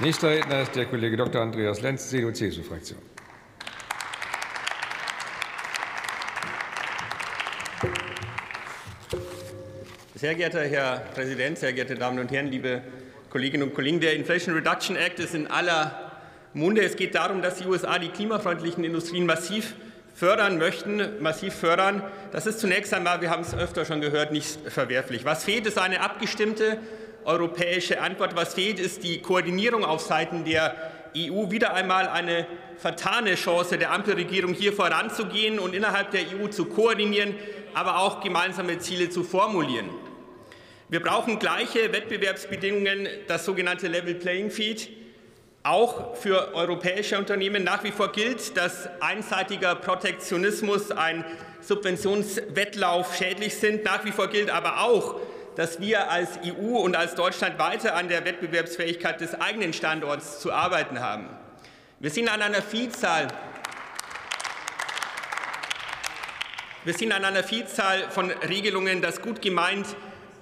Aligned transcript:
Nächster 0.00 0.30
Redner 0.30 0.62
ist 0.62 0.76
der 0.76 0.86
Kollege 0.86 1.16
Dr. 1.16 1.42
Andreas 1.42 1.80
Lenz, 1.80 2.08
CDU-CSU-Fraktion. 2.08 3.00
Sehr 10.14 10.36
geehrter 10.36 10.62
Herr 10.62 11.00
Präsident, 11.14 11.58
sehr 11.58 11.72
geehrte 11.72 11.96
Damen 11.96 12.20
und 12.20 12.30
Herren, 12.30 12.46
liebe 12.46 12.82
Kolleginnen 13.28 13.64
und 13.64 13.74
Kollegen, 13.74 13.98
der 13.98 14.14
Inflation 14.14 14.54
Reduction 14.54 14.94
Act 14.94 15.18
ist 15.18 15.34
in 15.34 15.48
aller 15.48 16.12
Munde. 16.54 16.82
Es 16.82 16.94
geht 16.94 17.16
darum, 17.16 17.42
dass 17.42 17.56
die 17.56 17.66
USA 17.66 17.98
die 17.98 18.10
klimafreundlichen 18.10 18.84
Industrien 18.84 19.26
massiv 19.26 19.74
fördern 20.14 20.58
möchten, 20.58 21.20
massiv 21.20 21.54
fördern. 21.54 22.04
Das 22.30 22.46
ist 22.46 22.60
zunächst 22.60 22.94
einmal, 22.94 23.20
wir 23.20 23.30
haben 23.30 23.42
es 23.42 23.52
öfter 23.52 23.84
schon 23.84 24.00
gehört, 24.00 24.30
nicht 24.30 24.60
verwerflich. 24.70 25.24
Was 25.24 25.42
fehlt, 25.42 25.66
ist 25.66 25.76
eine 25.76 26.02
abgestimmte 26.02 26.78
europäische 27.24 28.00
Antwort. 28.00 28.36
Was 28.36 28.54
fehlt, 28.54 28.78
ist 28.78 29.02
die 29.04 29.20
Koordinierung 29.20 29.84
auf 29.84 30.00
Seiten 30.00 30.44
der 30.44 30.74
EU. 31.16 31.50
Wieder 31.50 31.74
einmal 31.74 32.08
eine 32.08 32.46
vertane 32.76 33.34
Chance 33.34 33.78
der 33.78 33.92
Ampelregierung, 33.92 34.54
hier 34.54 34.72
voranzugehen 34.72 35.58
und 35.58 35.74
innerhalb 35.74 36.10
der 36.12 36.22
EU 36.22 36.48
zu 36.48 36.66
koordinieren, 36.66 37.34
aber 37.74 37.98
auch 37.98 38.20
gemeinsame 38.20 38.78
Ziele 38.78 39.10
zu 39.10 39.24
formulieren. 39.24 39.88
Wir 40.88 41.00
brauchen 41.00 41.38
gleiche 41.38 41.92
Wettbewerbsbedingungen, 41.92 43.08
das 43.26 43.44
sogenannte 43.44 43.88
Level 43.88 44.14
Playing 44.14 44.50
Field, 44.50 44.88
auch 45.62 46.16
für 46.16 46.54
europäische 46.54 47.18
Unternehmen. 47.18 47.62
Nach 47.62 47.84
wie 47.84 47.90
vor 47.90 48.10
gilt, 48.12 48.56
dass 48.56 48.88
einseitiger 49.00 49.74
Protektionismus, 49.74 50.90
ein 50.90 51.24
Subventionswettlauf 51.60 53.16
schädlich 53.16 53.56
sind. 53.56 53.84
Nach 53.84 54.04
wie 54.04 54.12
vor 54.12 54.28
gilt 54.28 54.48
aber 54.48 54.80
auch, 54.82 55.16
dass 55.58 55.80
wir 55.80 56.08
als 56.08 56.38
EU 56.44 56.78
und 56.78 56.94
als 56.94 57.16
Deutschland 57.16 57.58
weiter 57.58 57.96
an 57.96 58.06
der 58.06 58.24
Wettbewerbsfähigkeit 58.24 59.20
des 59.20 59.34
eigenen 59.40 59.72
Standorts 59.72 60.38
zu 60.38 60.52
arbeiten 60.52 61.00
haben. 61.00 61.28
Wir 61.98 62.10
sind 62.10 62.32
an 62.32 62.40
einer 62.40 62.62
Vielzahl 62.62 63.26
wir 66.84 66.94
sind 66.94 67.10
an 67.12 67.24
einer 67.24 67.42
Vielzahl 67.42 68.08
von 68.08 68.30
Regelungen, 68.30 69.02
das 69.02 69.20
gut 69.20 69.42
gemeint 69.42 69.84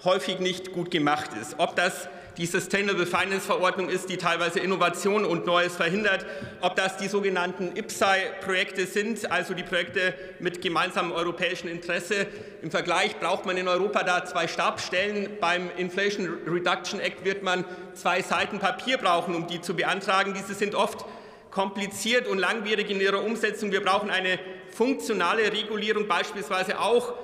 häufig 0.04 0.38
nicht 0.38 0.72
gut 0.72 0.90
gemacht 0.90 1.30
ist. 1.40 1.56
Ob 1.58 1.76
das 1.76 2.08
die 2.36 2.46
Sustainable 2.46 3.06
Finance 3.06 3.46
Verordnung 3.46 3.88
ist, 3.88 4.10
die 4.10 4.18
teilweise 4.18 4.60
Innovation 4.60 5.24
und 5.24 5.46
Neues 5.46 5.74
verhindert, 5.74 6.26
ob 6.60 6.76
das 6.76 6.98
die 6.98 7.08
sogenannten 7.08 7.74
IPSAI-Projekte 7.74 8.86
sind, 8.86 9.30
also 9.30 9.54
die 9.54 9.62
Projekte 9.62 10.14
mit 10.38 10.60
gemeinsamem 10.60 11.12
europäischen 11.12 11.68
Interesse. 11.68 12.26
Im 12.60 12.70
Vergleich 12.70 13.18
braucht 13.18 13.46
man 13.46 13.56
in 13.56 13.68
Europa 13.68 14.02
da 14.02 14.24
zwei 14.26 14.48
Stabstellen. 14.48 15.38
Beim 15.40 15.70
Inflation 15.78 16.28
Reduction 16.46 17.00
Act 17.00 17.24
wird 17.24 17.42
man 17.42 17.64
zwei 17.94 18.20
Seiten 18.20 18.58
Papier 18.58 18.98
brauchen, 18.98 19.34
um 19.34 19.46
die 19.46 19.62
zu 19.62 19.74
beantragen. 19.74 20.34
Diese 20.34 20.52
sind 20.54 20.74
oft 20.74 21.06
kompliziert 21.50 22.28
und 22.28 22.38
langwierig 22.38 22.90
in 22.90 23.00
ihrer 23.00 23.24
Umsetzung. 23.24 23.72
Wir 23.72 23.82
brauchen 23.82 24.10
eine 24.10 24.38
funktionale 24.70 25.50
Regulierung, 25.50 26.06
beispielsweise 26.06 26.80
auch 26.80 27.14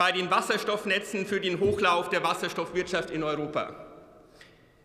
bei 0.00 0.12
den 0.12 0.30
Wasserstoffnetzen 0.30 1.26
für 1.26 1.42
den 1.42 1.60
Hochlauf 1.60 2.08
der 2.08 2.22
Wasserstoffwirtschaft 2.22 3.10
in 3.10 3.22
Europa. 3.22 3.76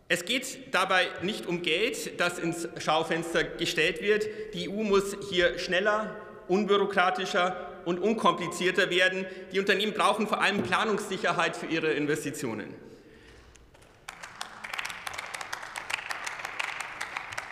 Es 0.08 0.26
geht 0.26 0.74
dabei 0.74 1.06
nicht 1.22 1.46
um 1.46 1.62
Geld, 1.62 2.20
das 2.20 2.38
ins 2.38 2.68
Schaufenster 2.76 3.42
gestellt 3.42 4.02
wird. 4.02 4.26
Die 4.52 4.68
EU 4.68 4.82
muss 4.82 5.16
hier 5.30 5.58
schneller, 5.58 6.14
unbürokratischer 6.48 7.56
und 7.86 7.98
unkomplizierter 7.98 8.90
werden. 8.90 9.24
Die 9.52 9.58
Unternehmen 9.58 9.94
brauchen 9.94 10.26
vor 10.26 10.42
allem 10.42 10.62
Planungssicherheit 10.62 11.56
für 11.56 11.64
ihre 11.64 11.94
Investitionen. 11.94 12.74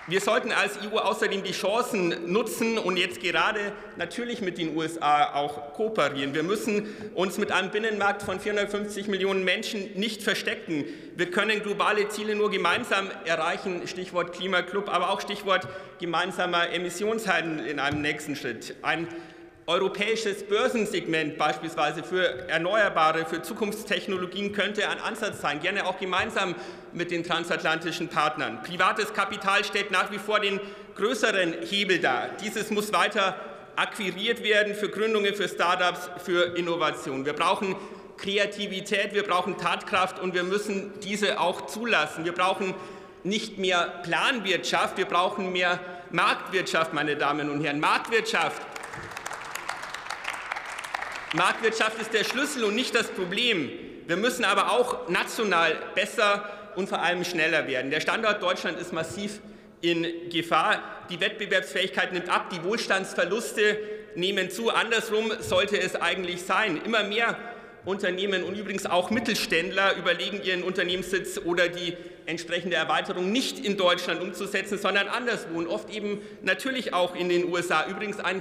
Wir 0.06 0.20
sollten 0.20 0.52
als 0.52 0.78
EU 0.82 0.98
außerdem 0.98 1.42
die 1.42 1.52
Chancen 1.52 2.30
nutzen 2.30 2.76
und 2.76 2.98
jetzt 2.98 3.20
gerade 3.20 3.72
natürlich 3.96 4.42
mit 4.42 4.58
den 4.58 4.76
USA 4.76 5.32
auch 5.32 5.72
kooperieren. 5.72 6.34
Wir 6.34 6.42
müssen 6.42 6.94
uns 7.14 7.38
mit 7.38 7.50
einem 7.50 7.70
Binnenmarkt 7.70 8.22
von 8.22 8.38
450 8.38 9.08
Millionen 9.08 9.44
Menschen 9.44 9.94
nicht 9.94 10.22
verstecken. 10.22 10.84
Wir 11.16 11.30
können 11.30 11.62
globale 11.62 12.06
Ziele 12.10 12.34
nur 12.34 12.50
gemeinsam 12.50 13.10
erreichen, 13.24 13.88
Stichwort 13.88 14.34
Klimaclub, 14.34 14.90
aber 14.90 15.08
auch 15.08 15.22
Stichwort 15.22 15.66
gemeinsamer 15.98 16.68
Emissionshandel 16.68 17.66
in 17.66 17.80
einem 17.80 18.02
nächsten 18.02 18.36
Schritt. 18.36 18.76
Ein 18.82 19.08
europäisches 19.66 20.42
Börsensegment 20.46 21.38
beispielsweise 21.38 22.02
für 22.02 22.48
Erneuerbare, 22.48 23.24
für 23.24 23.40
Zukunftstechnologien 23.42 24.52
könnte 24.52 24.88
ein 24.88 24.98
Ansatz 25.00 25.40
sein, 25.40 25.60
gerne 25.60 25.86
auch 25.86 25.98
gemeinsam 25.98 26.54
mit 26.92 27.10
den 27.10 27.24
transatlantischen 27.24 28.08
Partnern. 28.08 28.62
Privates 28.62 29.14
Kapital 29.14 29.64
stellt 29.64 29.90
nach 29.90 30.10
wie 30.12 30.18
vor 30.18 30.40
den 30.40 30.60
größeren 30.96 31.54
Hebel 31.62 31.98
dar. 31.98 32.28
Dieses 32.42 32.70
muss 32.70 32.92
weiter 32.92 33.36
akquiriert 33.76 34.42
werden 34.44 34.74
für 34.74 34.88
Gründungen, 34.88 35.34
für 35.34 35.48
Start-ups, 35.48 36.10
für 36.24 36.56
Innovation. 36.56 37.24
Wir 37.24 37.32
brauchen 37.32 37.74
Kreativität, 38.16 39.14
wir 39.14 39.24
brauchen 39.24 39.58
Tatkraft 39.58 40.20
und 40.20 40.34
wir 40.34 40.44
müssen 40.44 40.92
diese 41.00 41.40
auch 41.40 41.66
zulassen. 41.66 42.24
Wir 42.24 42.32
brauchen 42.32 42.74
nicht 43.24 43.58
mehr 43.58 44.02
Planwirtschaft, 44.04 44.98
wir 44.98 45.06
brauchen 45.06 45.52
mehr 45.52 45.80
Marktwirtschaft, 46.10 46.92
meine 46.92 47.16
Damen 47.16 47.50
und 47.50 47.64
Herren. 47.64 47.80
Marktwirtschaft 47.80 48.62
Marktwirtschaft 51.34 52.00
ist 52.00 52.14
der 52.14 52.22
Schlüssel 52.22 52.62
und 52.62 52.76
nicht 52.76 52.94
das 52.94 53.08
Problem. 53.08 53.68
Wir 54.06 54.16
müssen 54.16 54.44
aber 54.44 54.70
auch 54.70 55.08
national 55.08 55.76
besser 55.96 56.48
und 56.76 56.88
vor 56.88 57.02
allem 57.02 57.24
schneller 57.24 57.66
werden. 57.66 57.90
Der 57.90 58.00
Standort 58.00 58.40
Deutschland 58.40 58.78
ist 58.78 58.92
massiv 58.92 59.40
in 59.80 60.06
Gefahr. 60.30 60.80
Die 61.10 61.20
Wettbewerbsfähigkeit 61.20 62.12
nimmt 62.12 62.28
ab, 62.28 62.50
die 62.50 62.62
Wohlstandsverluste 62.62 63.78
nehmen 64.14 64.48
zu. 64.48 64.70
Andersrum 64.70 65.32
sollte 65.40 65.76
es 65.76 65.96
eigentlich 65.96 66.42
sein. 66.42 66.80
Immer 66.84 67.02
mehr 67.02 67.36
Unternehmen 67.84 68.44
und 68.44 68.56
übrigens 68.56 68.86
auch 68.86 69.10
Mittelständler 69.10 69.96
überlegen, 69.96 70.40
ihren 70.40 70.62
Unternehmenssitz 70.62 71.40
oder 71.44 71.68
die 71.68 71.96
entsprechende 72.26 72.76
Erweiterung 72.76 73.32
nicht 73.32 73.58
in 73.58 73.76
Deutschland 73.76 74.22
umzusetzen, 74.22 74.78
sondern 74.78 75.08
anderswo 75.08 75.58
und 75.58 75.66
oft 75.66 75.90
eben 75.90 76.22
natürlich 76.42 76.94
auch 76.94 77.16
in 77.16 77.28
den 77.28 77.52
USA. 77.52 77.86
Übrigens 77.88 78.20
ein 78.20 78.40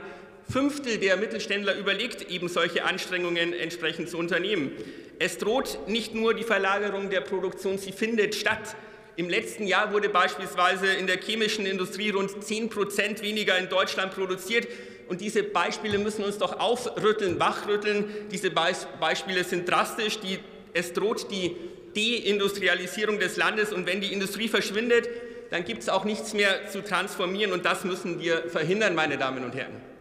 Fünftel 0.49 0.97
der 0.97 1.17
Mittelständler 1.17 1.75
überlegt, 1.75 2.29
eben 2.29 2.47
solche 2.47 2.83
Anstrengungen 2.85 3.53
entsprechend 3.53 4.09
zu 4.09 4.17
unternehmen. 4.17 4.71
Es 5.19 5.37
droht 5.37 5.87
nicht 5.87 6.13
nur 6.13 6.33
die 6.33 6.43
Verlagerung 6.43 7.09
der 7.09 7.21
Produktion, 7.21 7.77
sie 7.77 7.91
findet 7.91 8.35
statt. 8.35 8.75
Im 9.15 9.29
letzten 9.29 9.67
Jahr 9.67 9.93
wurde 9.93 10.09
beispielsweise 10.09 10.87
in 10.87 11.05
der 11.05 11.17
chemischen 11.17 11.65
Industrie 11.65 12.09
rund 12.09 12.43
10 12.43 12.69
Prozent 12.69 13.21
weniger 13.21 13.57
in 13.57 13.69
Deutschland 13.69 14.13
produziert. 14.13 14.67
Und 15.07 15.21
diese 15.21 15.43
Beispiele 15.43 15.99
müssen 15.99 16.23
uns 16.23 16.39
doch 16.39 16.59
aufrütteln, 16.59 17.39
wachrütteln. 17.39 18.05
Diese 18.31 18.49
Beispiele 18.49 19.43
sind 19.43 19.69
drastisch. 19.69 20.19
Die, 20.19 20.39
es 20.73 20.93
droht 20.93 21.29
die 21.29 21.55
Deindustrialisierung 21.95 23.19
des 23.19 23.37
Landes. 23.37 23.71
Und 23.71 23.85
wenn 23.85 24.01
die 24.01 24.11
Industrie 24.11 24.47
verschwindet, 24.47 25.07
dann 25.51 25.63
gibt 25.63 25.83
es 25.83 25.89
auch 25.89 26.05
nichts 26.05 26.33
mehr 26.33 26.67
zu 26.69 26.83
transformieren. 26.83 27.53
Und 27.53 27.65
das 27.65 27.83
müssen 27.83 28.19
wir 28.19 28.49
verhindern, 28.49 28.95
meine 28.95 29.19
Damen 29.19 29.43
und 29.43 29.53
Herren. 29.53 29.92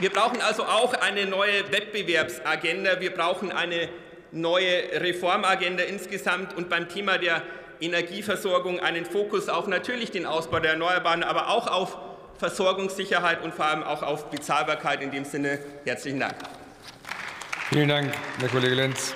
Wir 0.00 0.08
brauchen 0.08 0.40
also 0.40 0.64
auch 0.64 0.94
eine 0.94 1.26
neue 1.26 1.70
Wettbewerbsagenda. 1.70 3.00
Wir 3.00 3.12
brauchen 3.12 3.52
eine 3.52 3.90
neue 4.32 4.98
Reformagenda 4.98 5.84
insgesamt 5.84 6.56
und 6.56 6.70
beim 6.70 6.88
Thema 6.88 7.18
der 7.18 7.42
Energieversorgung 7.80 8.80
einen 8.80 9.04
Fokus 9.04 9.50
auf 9.50 9.66
natürlich 9.66 10.10
den 10.10 10.24
Ausbau 10.24 10.60
der 10.60 10.72
Erneuerbaren, 10.72 11.22
aber 11.22 11.50
auch 11.50 11.66
auf 11.66 11.98
Versorgungssicherheit 12.38 13.42
und 13.42 13.54
vor 13.54 13.66
allem 13.66 13.82
auch 13.82 14.02
auf 14.02 14.30
Bezahlbarkeit. 14.30 15.02
In 15.02 15.10
dem 15.10 15.26
Sinne 15.26 15.58
herzlichen 15.84 16.20
Dank. 16.20 16.34
Vielen 17.68 17.88
Dank, 17.88 18.10
Herr 18.40 18.48
Kollege 18.48 18.74
Lenz. 18.74 19.12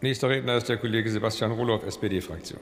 Nächster 0.00 0.28
Redner 0.28 0.58
ist 0.58 0.68
der 0.68 0.76
Kollege 0.76 1.10
Sebastian 1.10 1.50
Roloff, 1.50 1.82
SPD-Fraktion. 1.84 2.60